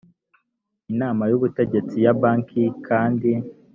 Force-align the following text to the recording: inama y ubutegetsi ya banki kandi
inama 0.91 1.23
y 1.31 1.33
ubutegetsi 1.37 1.95
ya 2.05 2.13
banki 2.21 2.63
kandi 2.87 3.29